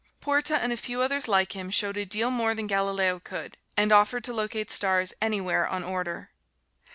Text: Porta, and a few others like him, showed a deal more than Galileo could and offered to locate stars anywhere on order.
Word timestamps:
Porta, 0.19 0.55
and 0.57 0.71
a 0.73 0.77
few 0.77 1.03
others 1.03 1.27
like 1.27 1.51
him, 1.51 1.69
showed 1.69 1.95
a 1.95 2.07
deal 2.07 2.31
more 2.31 2.55
than 2.55 2.65
Galileo 2.65 3.19
could 3.19 3.59
and 3.77 3.91
offered 3.91 4.23
to 4.23 4.33
locate 4.33 4.71
stars 4.71 5.13
anywhere 5.21 5.67
on 5.67 5.83
order. 5.83 6.31